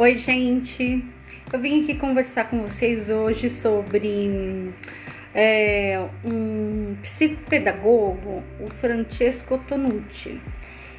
[0.00, 1.04] Oi, gente.
[1.52, 4.72] Eu vim aqui conversar com vocês hoje sobre
[5.34, 10.40] é, um psicopedagogo, o Francesco Tonucci.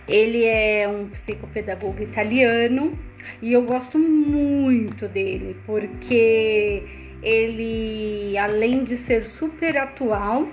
[0.05, 2.99] Ele é um psicopedagogo italiano
[3.41, 6.83] e eu gosto muito dele porque
[7.23, 10.45] ele, além de ser super atual,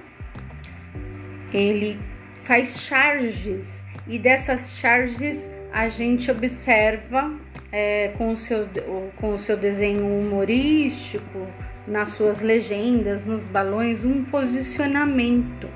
[1.52, 1.98] ele
[2.44, 3.66] faz charges
[4.06, 5.36] e dessas charges
[5.72, 7.34] a gente observa
[7.76, 8.66] é, com, o seu,
[9.16, 11.46] com o seu desenho humorístico,
[11.86, 15.68] nas suas legendas, nos balões, um posicionamento,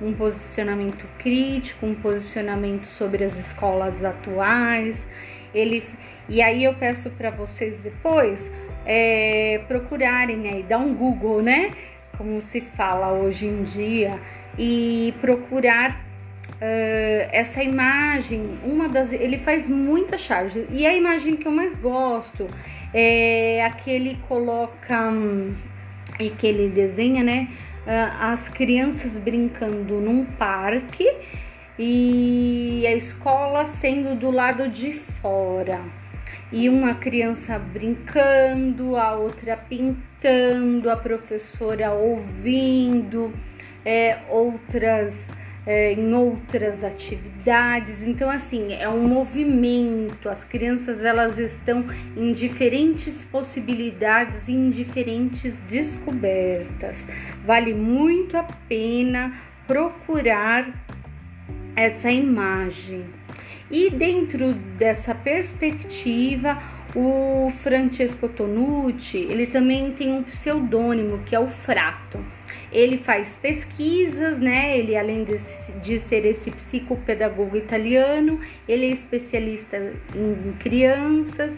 [0.00, 5.04] um posicionamento crítico, um posicionamento sobre as escolas atuais.
[5.52, 5.82] Ele,
[6.28, 8.48] e aí eu peço para vocês depois
[8.86, 11.72] é, procurarem aí, dar um Google, né?
[12.16, 14.20] Como se fala hoje em dia,
[14.56, 16.09] e procurar
[16.48, 19.12] uh, essa imagem, uma das.
[19.12, 20.66] Ele faz muita charge.
[20.70, 22.46] E a imagem que eu mais gosto
[22.92, 25.54] é a que ele coloca um,
[26.18, 27.48] e que ele desenha, né?
[27.86, 31.06] Uh, as crianças brincando num parque
[31.78, 35.80] e a escola sendo do lado de fora.
[36.52, 43.32] E uma criança brincando, a outra pintando, a professora ouvindo,
[43.84, 45.14] é, outras
[45.66, 48.02] é, em outras atividades.
[48.02, 50.28] Então, assim, é um movimento.
[50.28, 51.84] As crianças elas estão
[52.16, 57.06] em diferentes possibilidades, em diferentes descobertas.
[57.44, 59.34] Vale muito a pena
[59.66, 60.68] procurar
[61.76, 63.04] essa imagem.
[63.70, 66.60] E dentro dessa perspectiva,
[66.94, 72.18] o Francesco Tonucci, ele também tem um pseudônimo que é o Frato.
[72.72, 74.78] Ele faz pesquisas, né?
[74.78, 75.40] Ele, além de,
[75.82, 79.76] de ser esse psicopedagogo italiano, ele é especialista
[80.14, 81.54] em crianças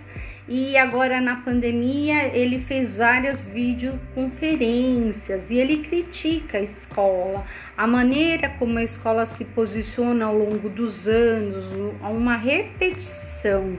[0.48, 8.48] e agora na pandemia ele fez várias videoconferências e ele critica a escola, a maneira
[8.58, 11.64] como a escola se posiciona ao longo dos anos,
[12.02, 13.78] uma repetição.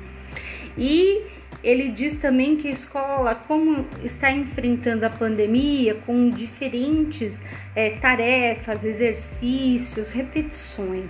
[0.77, 1.32] E
[1.63, 7.31] ele diz também que a escola, como está enfrentando a pandemia, com diferentes
[7.75, 11.09] é, tarefas, exercícios, repetições.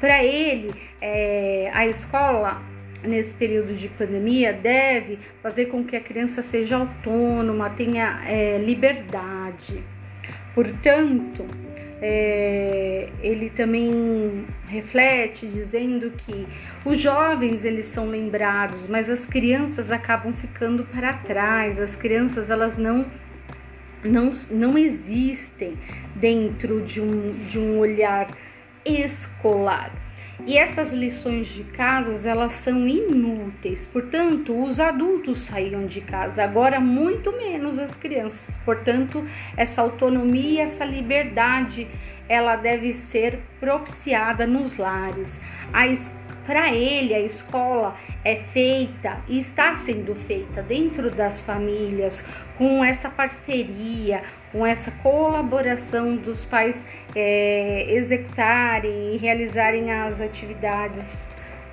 [0.00, 2.62] Para ele, é, a escola
[3.02, 9.82] nesse período de pandemia deve fazer com que a criança seja autônoma, tenha é, liberdade.
[10.54, 11.44] Portanto,
[12.02, 16.46] é, ele também reflete dizendo que
[16.84, 21.78] os jovens eles são lembrados, mas as crianças acabam ficando para trás.
[21.78, 23.04] As crianças elas não
[24.02, 25.76] não, não existem
[26.16, 28.28] dentro de um, de um olhar
[28.84, 29.92] escolar.
[30.46, 33.86] E essas lições de casas, elas são inúteis.
[33.86, 38.54] Portanto, os adultos saíam de casa, agora muito menos as crianças.
[38.64, 39.24] Portanto,
[39.56, 41.86] essa autonomia, essa liberdade,
[42.28, 45.38] ela deve ser propiciada nos lares.
[46.50, 52.26] Para ele, a escola é feita e está sendo feita dentro das famílias,
[52.58, 56.74] com essa parceria, com essa colaboração dos pais
[57.14, 61.04] é, executarem e realizarem as atividades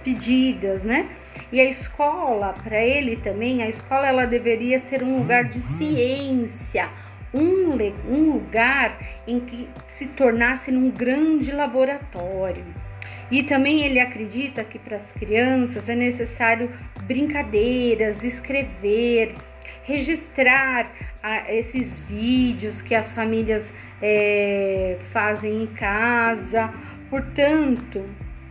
[0.03, 1.09] pedidas, né?
[1.51, 6.87] E a escola, para ele também, a escola ela deveria ser um lugar de ciência,
[7.33, 7.71] um,
[8.07, 8.95] um lugar
[9.25, 12.86] em que se tornasse um grande laboratório.
[13.29, 16.71] E também ele acredita que para as crianças é necessário
[17.03, 19.35] brincadeiras, escrever,
[19.83, 26.71] registrar ah, esses vídeos que as famílias é, fazem em casa.
[27.09, 28.05] Portanto,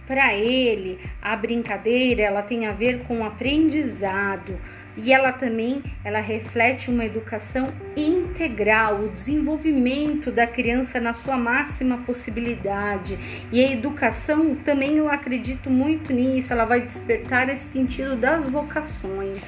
[0.06, 4.59] para ele, a brincadeira ela tem a ver com o aprendizado
[4.97, 11.99] e ela também ela reflete uma educação integral, o desenvolvimento da criança na sua máxima
[11.99, 13.19] possibilidade.
[13.53, 19.42] E a educação também eu acredito muito nisso, ela vai despertar esse sentido das vocações.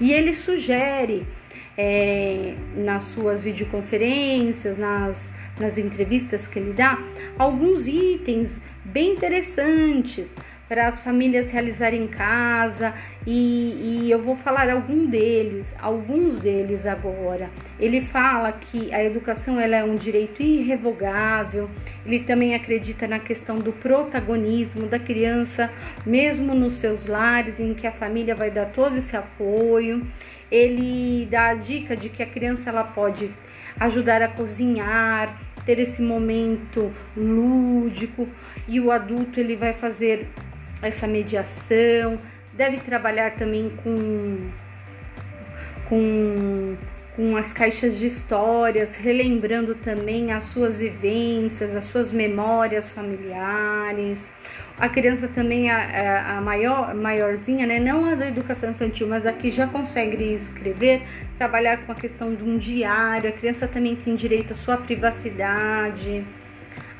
[0.00, 1.26] E ele sugere
[1.76, 5.16] é, nas suas videoconferências, nas,
[5.60, 6.98] nas entrevistas que ele dá,
[7.38, 8.58] alguns itens
[8.92, 10.26] bem interessantes
[10.68, 12.92] para as famílias realizarem em casa
[13.26, 17.50] e, e, eu vou falar algum deles, alguns deles agora.
[17.80, 21.70] Ele fala que a educação ela é um direito irrevogável.
[22.04, 25.70] Ele também acredita na questão do protagonismo da criança,
[26.04, 30.06] mesmo nos seus lares, em que a família vai dar todo esse apoio.
[30.50, 33.30] Ele dá a dica de que a criança ela pode
[33.80, 35.38] ajudar a cozinhar,
[35.68, 38.26] ter esse momento lúdico
[38.66, 40.26] e o adulto ele vai fazer
[40.80, 42.18] essa mediação,
[42.54, 44.48] deve trabalhar também com
[45.86, 46.74] com,
[47.18, 54.32] com as caixas de histórias, relembrando também as suas vivências, as suas memórias familiares.
[54.78, 57.80] A criança também, a, a maior, maiorzinha, né?
[57.80, 61.02] não a da educação infantil, mas a que já consegue escrever,
[61.36, 63.30] trabalhar com a questão de um diário.
[63.30, 66.24] A criança também tem direito à sua privacidade,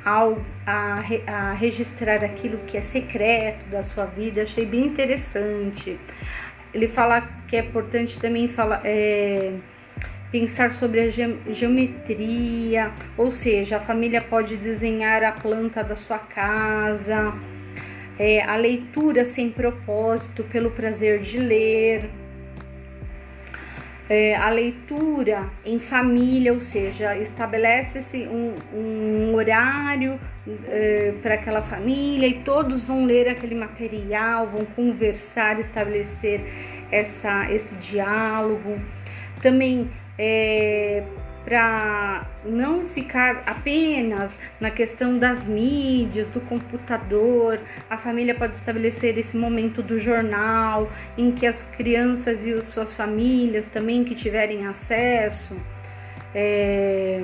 [0.04, 4.42] ao, a, a registrar aquilo que é secreto da sua vida.
[4.42, 5.96] Achei bem interessante.
[6.74, 8.80] Ele fala que é importante também falar.
[8.82, 9.52] É,
[10.30, 17.32] pensar sobre a geometria, ou seja, a família pode desenhar a planta da sua casa,
[18.18, 22.10] é, a leitura sem propósito, pelo prazer de ler,
[24.08, 30.18] é, a leitura em família, ou seja, estabelece-se um, um, horário
[30.66, 36.40] é, para aquela família e todos vão ler aquele material, vão conversar, estabelecer
[36.90, 38.80] essa, esse diálogo.
[39.42, 41.04] Também é,
[41.44, 44.30] para não ficar apenas
[44.60, 47.58] na questão das mídias, do computador.
[47.88, 52.94] A família pode estabelecer esse momento do jornal, em que as crianças e as suas
[52.94, 55.56] famílias também que tiverem acesso
[56.34, 57.22] é,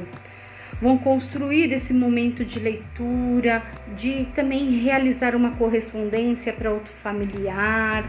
[0.81, 3.63] vão construir esse momento de leitura,
[3.95, 8.05] de também realizar uma correspondência para outro familiar,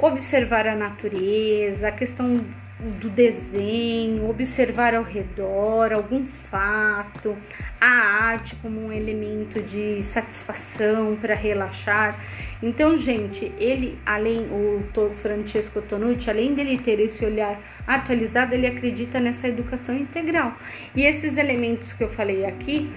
[0.00, 2.40] observar a natureza, a questão
[2.78, 7.36] do desenho, observar ao redor algum fato,
[7.80, 12.18] a arte como um elemento de satisfação para relaxar.
[12.62, 14.82] Então, gente, ele, além o
[15.14, 20.54] Francesco Tonucci, além dele ter esse olhar atualizado, ele acredita nessa educação integral.
[20.94, 22.90] E esses elementos que eu falei aqui,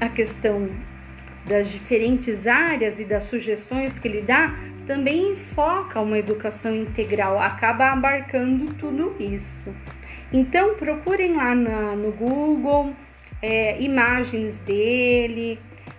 [0.00, 0.68] a questão
[1.46, 4.54] das diferentes áreas e das sugestões que ele dá,
[4.88, 9.72] também foca uma educação integral, acaba abarcando tudo isso.
[10.32, 12.94] Então procurem lá na, no Google
[13.42, 15.58] é, imagens dele,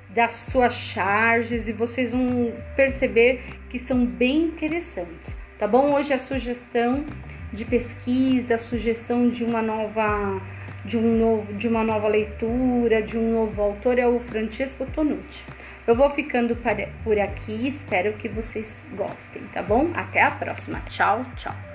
[0.09, 5.93] das suas charges e vocês vão perceber que são bem interessantes, tá bom?
[5.93, 7.05] Hoje a sugestão
[7.53, 10.41] de pesquisa, a sugestão de uma nova
[10.83, 15.43] de um novo de uma nova leitura, de um novo autor é o Francesco Tonucci.
[15.89, 16.55] Eu vou ficando
[17.03, 19.89] por aqui, espero que vocês gostem, tá bom?
[19.95, 20.79] Até a próxima.
[20.81, 21.68] Tchau, tchau.